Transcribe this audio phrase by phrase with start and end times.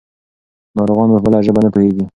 [0.77, 2.05] ناروغان په بله ژبه نه پوهېږي.